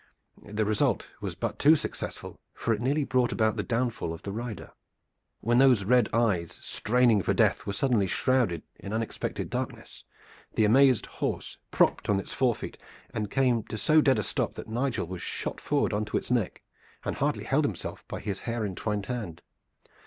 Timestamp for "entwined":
18.65-19.05